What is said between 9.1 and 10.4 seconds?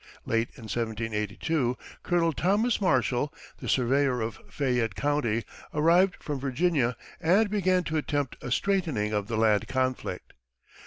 of the land conflict.